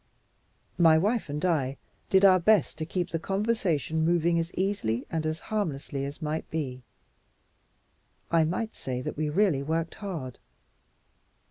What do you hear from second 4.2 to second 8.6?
as easily and as harmlessly as might be. I